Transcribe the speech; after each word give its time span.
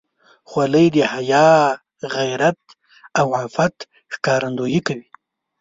خولۍ 0.49 0.85
د 0.95 0.97
حیا، 1.13 1.49
غیرت 2.15 2.59
او 3.19 3.27
عفت 3.41 3.75
ښکارندویي 4.13 4.81
کوي. 4.87 5.07